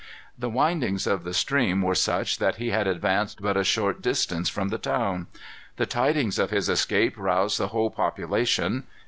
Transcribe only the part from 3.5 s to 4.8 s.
a short distance from the